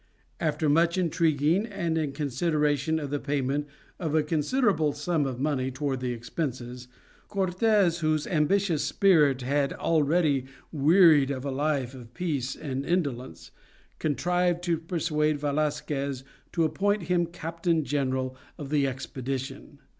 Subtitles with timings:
[0.39, 3.67] After much intriguing and in consideration of the payment
[3.99, 6.87] of a considerable sum of money toward the expenses,
[7.27, 13.51] Cortes whose ambitious spirit had already wearied of a life of peace and indolence,
[13.99, 19.77] contrived to persuade Velasquez to appoint him Captain General of the expedition.